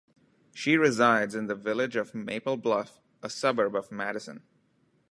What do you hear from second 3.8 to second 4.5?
Madison.